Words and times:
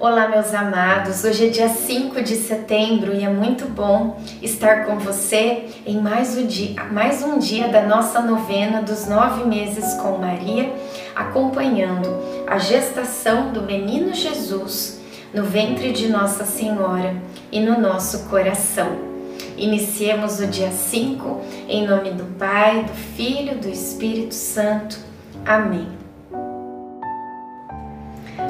Olá, 0.00 0.28
meus 0.28 0.54
amados. 0.54 1.24
Hoje 1.24 1.48
é 1.48 1.50
dia 1.50 1.68
5 1.68 2.22
de 2.22 2.34
setembro 2.36 3.12
e 3.12 3.22
é 3.22 3.28
muito 3.28 3.66
bom 3.66 4.18
estar 4.40 4.86
com 4.86 4.98
você 4.98 5.66
em 5.84 6.00
mais 6.00 6.38
um 6.38 6.46
dia, 6.46 6.84
mais 6.84 7.22
um 7.22 7.38
dia 7.38 7.68
da 7.68 7.82
nossa 7.82 8.22
novena 8.22 8.80
dos 8.80 9.06
nove 9.06 9.44
meses 9.44 9.92
com 10.00 10.16
Maria, 10.16 10.72
acompanhando 11.14 12.08
a 12.46 12.56
gestação 12.56 13.52
do 13.52 13.60
menino 13.60 14.14
Jesus 14.14 15.02
no 15.34 15.44
ventre 15.44 15.92
de 15.92 16.08
Nossa 16.08 16.46
Senhora 16.46 17.14
e 17.52 17.60
no 17.60 17.78
nosso 17.78 18.26
coração. 18.30 18.96
Iniciemos 19.54 20.40
o 20.40 20.46
dia 20.46 20.70
5 20.70 21.42
em 21.68 21.86
nome 21.86 22.12
do 22.12 22.24
Pai, 22.38 22.84
do 22.84 22.94
Filho, 22.94 23.58
do 23.58 23.68
Espírito 23.68 24.32
Santo. 24.32 24.98
Amém. 25.44 25.99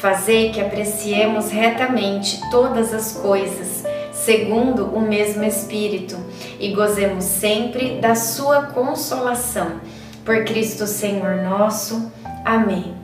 Fazei 0.00 0.50
que 0.50 0.62
apreciemos 0.62 1.50
retamente 1.50 2.40
todas 2.50 2.94
as 2.94 3.12
coisas, 3.12 3.84
segundo 4.14 4.86
o 4.86 4.98
mesmo 4.98 5.44
Espírito, 5.44 6.16
e 6.58 6.72
gozemos 6.72 7.22
sempre 7.22 8.00
da 8.00 8.14
Sua 8.14 8.62
consolação. 8.62 9.72
Por 10.24 10.42
Cristo 10.44 10.86
Senhor 10.86 11.42
nosso. 11.42 12.10
Amém. 12.46 12.94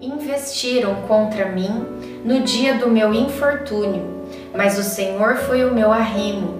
Investiram 0.00 0.94
contra 1.08 1.46
mim 1.46 1.84
no 2.24 2.42
dia 2.42 2.74
do 2.74 2.88
meu 2.88 3.12
infortúnio, 3.12 4.22
mas 4.54 4.78
o 4.78 4.84
Senhor 4.84 5.38
foi 5.38 5.64
o 5.64 5.74
meu 5.74 5.92
arrimo, 5.92 6.54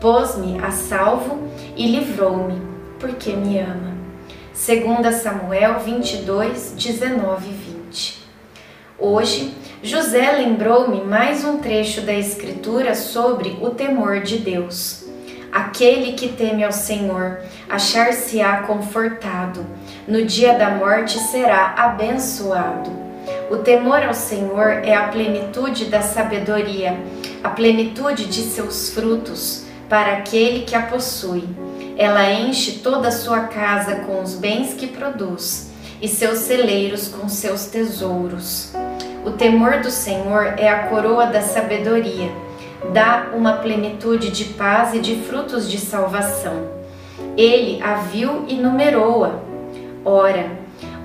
pôs-me 0.00 0.58
a 0.58 0.72
salvo 0.72 1.38
e 1.76 1.86
livrou-me, 1.86 2.60
porque 2.98 3.32
me 3.32 3.60
ama. 3.60 3.95
2 4.56 5.14
Samuel 5.16 5.80
22, 5.80 6.72
19 6.78 7.46
e 7.46 7.52
20. 7.90 8.26
Hoje, 8.98 9.54
José 9.82 10.32
lembrou-me 10.32 11.04
mais 11.04 11.44
um 11.44 11.58
trecho 11.58 12.00
da 12.00 12.14
Escritura 12.14 12.94
sobre 12.94 13.58
o 13.60 13.68
temor 13.68 14.20
de 14.20 14.38
Deus. 14.38 15.04
Aquele 15.52 16.14
que 16.14 16.28
teme 16.28 16.64
ao 16.64 16.72
Senhor 16.72 17.40
achar-se-á 17.68 18.62
confortado, 18.62 19.64
no 20.08 20.24
dia 20.24 20.54
da 20.54 20.70
morte 20.70 21.18
será 21.18 21.74
abençoado. 21.76 22.90
O 23.50 23.58
temor 23.58 24.02
ao 24.02 24.14
Senhor 24.14 24.68
é 24.82 24.94
a 24.94 25.08
plenitude 25.08 25.84
da 25.84 26.00
sabedoria, 26.00 26.98
a 27.44 27.50
plenitude 27.50 28.24
de 28.24 28.40
seus 28.40 28.88
frutos 28.88 29.66
para 29.86 30.14
aquele 30.14 30.64
que 30.64 30.74
a 30.74 30.80
possui. 30.80 31.44
Ela 31.98 32.30
enche 32.30 32.80
toda 32.80 33.08
a 33.08 33.12
sua 33.12 33.40
casa 33.40 33.96
com 34.00 34.22
os 34.22 34.34
bens 34.34 34.74
que 34.74 34.86
produz 34.86 35.70
e 36.00 36.06
seus 36.06 36.40
celeiros 36.40 37.08
com 37.08 37.26
seus 37.26 37.66
tesouros. 37.66 38.72
O 39.24 39.30
temor 39.30 39.80
do 39.80 39.90
Senhor 39.90 40.54
é 40.58 40.68
a 40.68 40.88
coroa 40.88 41.26
da 41.26 41.40
sabedoria, 41.40 42.30
dá 42.92 43.30
uma 43.34 43.54
plenitude 43.54 44.30
de 44.30 44.44
paz 44.44 44.94
e 44.94 44.98
de 44.98 45.16
frutos 45.22 45.70
de 45.70 45.78
salvação. 45.78 46.68
Ele 47.34 47.82
a 47.82 47.94
viu 47.94 48.44
e 48.46 48.56
numerou-a. 48.56 49.40
Ora, 50.04 50.50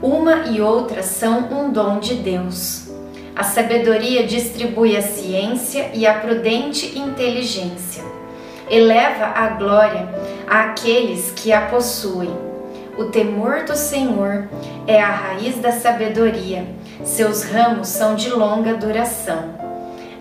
uma 0.02 0.48
e 0.48 0.62
outra 0.62 1.04
são 1.04 1.48
um 1.52 1.72
dom 1.72 2.00
de 2.00 2.16
Deus. 2.16 2.92
A 3.34 3.44
sabedoria 3.44 4.28
distribui 4.28 4.98
a 4.98 5.02
ciência 5.02 5.90
e 5.94 6.06
a 6.06 6.16
prudente 6.16 7.00
inteligência 7.00 8.21
eleva 8.72 9.26
a 9.26 9.50
glória 9.50 10.08
àqueles 10.50 11.34
que 11.36 11.52
a 11.52 11.64
possuem. 11.64 12.34
O 12.98 13.06
temor 13.06 13.66
do 13.66 13.76
Senhor 13.76 14.48
é 14.88 15.02
a 15.02 15.12
raiz 15.12 15.58
da 15.58 15.74
sabedoria, 15.74 16.66
seus 17.04 17.44
ramos 17.44 17.90
são 17.90 18.16
de 18.16 18.30
longa 18.30 18.74
duração. 18.76 19.60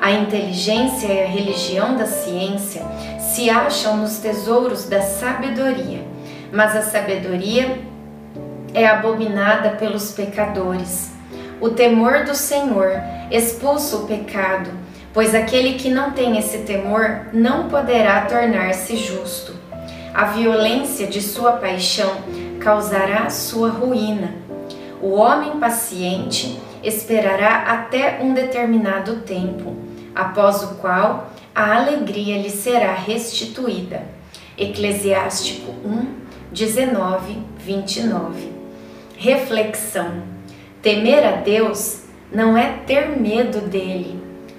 A 0.00 0.10
inteligência 0.10 1.06
e 1.06 1.22
a 1.22 1.26
religião 1.26 1.96
da 1.96 2.06
ciência 2.06 2.82
se 3.20 3.48
acham 3.48 3.98
nos 3.98 4.18
tesouros 4.18 4.88
da 4.88 5.00
sabedoria, 5.00 6.02
mas 6.52 6.74
a 6.74 6.82
sabedoria 6.82 7.78
é 8.74 8.86
abominada 8.86 9.70
pelos 9.70 10.10
pecadores. 10.10 11.12
O 11.60 11.68
temor 11.70 12.24
do 12.24 12.34
Senhor 12.34 13.00
expulsa 13.30 13.96
o 13.96 14.06
pecado 14.06 14.70
pois 15.12 15.34
aquele 15.34 15.74
que 15.74 15.90
não 15.90 16.12
tem 16.12 16.38
esse 16.38 16.58
temor 16.58 17.26
não 17.32 17.68
poderá 17.68 18.22
tornar-se 18.26 18.96
justo. 18.96 19.54
A 20.14 20.24
violência 20.24 21.06
de 21.06 21.20
sua 21.20 21.52
paixão 21.52 22.16
causará 22.58 23.30
sua 23.30 23.70
ruína. 23.70 24.34
O 25.00 25.14
homem 25.14 25.58
paciente 25.58 26.60
esperará 26.82 27.62
até 27.72 28.18
um 28.20 28.34
determinado 28.34 29.16
tempo, 29.20 29.76
após 30.14 30.62
o 30.62 30.74
qual 30.76 31.30
a 31.54 31.76
alegria 31.76 32.40
lhe 32.40 32.50
será 32.50 32.92
restituída. 32.92 34.02
Eclesiástico 34.58 35.72
1, 35.84 36.06
19, 36.52 37.38
29. 37.58 38.52
Reflexão: 39.16 40.22
Temer 40.82 41.26
a 41.26 41.32
Deus 41.32 42.02
não 42.32 42.56
é 42.56 42.72
ter 42.86 43.18
medo 43.18 43.60
dele, 43.60 44.19